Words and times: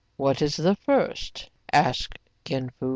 '* 0.13 0.17
"What 0.25 0.41
is 0.41 0.55
the 0.57 0.73
first? 0.77 1.51
asked 1.71 2.17
Kin 2.43 2.71
Fo. 2.79 2.89